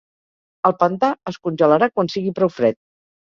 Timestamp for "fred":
2.57-2.81